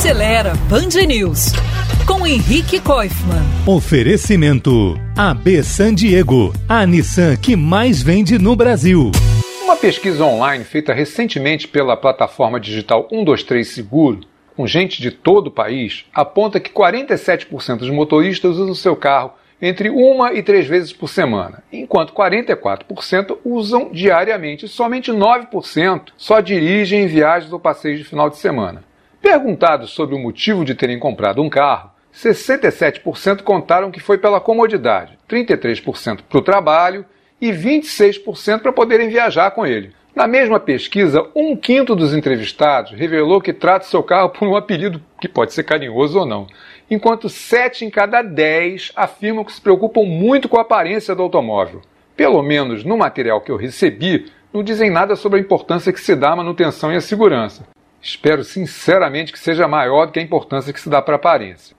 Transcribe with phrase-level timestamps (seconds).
[0.00, 1.52] Acelera Band News
[2.06, 3.44] com Henrique Koifman.
[3.66, 9.12] Oferecimento AB San Diego, a Nissan que mais vende no Brasil.
[9.62, 14.20] Uma pesquisa online feita recentemente pela plataforma digital 123 Seguro,
[14.56, 19.90] com gente de todo o país, aponta que 47% dos motoristas usam seu carro entre
[19.90, 27.02] uma e três vezes por semana, enquanto 44% usam diariamente e somente 9% só dirigem
[27.02, 28.88] em viagens ou passeios de final de semana.
[29.20, 35.18] Perguntados sobre o motivo de terem comprado um carro, 67% contaram que foi pela comodidade,
[35.28, 37.04] 33% para o trabalho
[37.40, 39.92] e 26% para poderem viajar com ele.
[40.14, 45.00] Na mesma pesquisa, um quinto dos entrevistados revelou que trata seu carro por um apelido
[45.20, 46.46] que pode ser carinhoso ou não,
[46.90, 51.82] enquanto 7 em cada 10 afirmam que se preocupam muito com a aparência do automóvel.
[52.16, 56.16] Pelo menos no material que eu recebi, não dizem nada sobre a importância que se
[56.16, 57.64] dá à manutenção e à segurança.
[58.02, 61.76] Espero sinceramente que seja maior do que a importância que se dá para a aparência.